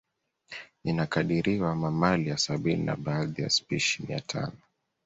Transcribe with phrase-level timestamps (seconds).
[0.83, 4.57] Inakadiriwa mamalia sabini na baadhi ya spishi mia tano